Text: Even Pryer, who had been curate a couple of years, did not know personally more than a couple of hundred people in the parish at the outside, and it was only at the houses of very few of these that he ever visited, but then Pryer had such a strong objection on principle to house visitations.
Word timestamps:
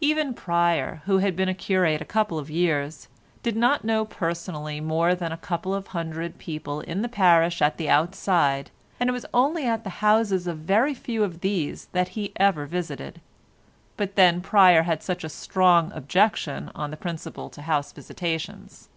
Even 0.00 0.32
Pryer, 0.32 1.02
who 1.06 1.18
had 1.18 1.34
been 1.34 1.52
curate 1.56 2.00
a 2.00 2.04
couple 2.04 2.38
of 2.38 2.48
years, 2.48 3.08
did 3.42 3.56
not 3.56 3.82
know 3.82 4.04
personally 4.04 4.80
more 4.80 5.12
than 5.12 5.32
a 5.32 5.36
couple 5.36 5.74
of 5.74 5.88
hundred 5.88 6.38
people 6.38 6.82
in 6.82 7.02
the 7.02 7.08
parish 7.08 7.60
at 7.60 7.76
the 7.76 7.88
outside, 7.88 8.70
and 9.00 9.10
it 9.10 9.12
was 9.12 9.26
only 9.34 9.66
at 9.66 9.82
the 9.82 9.90
houses 9.98 10.46
of 10.46 10.58
very 10.58 10.94
few 10.94 11.24
of 11.24 11.40
these 11.40 11.86
that 11.90 12.10
he 12.10 12.30
ever 12.36 12.64
visited, 12.64 13.20
but 13.96 14.14
then 14.14 14.40
Pryer 14.40 14.82
had 14.84 15.02
such 15.02 15.24
a 15.24 15.28
strong 15.28 15.90
objection 15.94 16.70
on 16.76 16.94
principle 16.94 17.50
to 17.50 17.62
house 17.62 17.90
visitations. 17.90 18.88